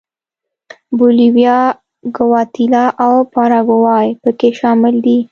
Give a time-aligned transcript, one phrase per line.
[0.97, 1.57] بولیویا،
[2.17, 5.19] ګواتیلا او پاراګوای په کې شامل دي.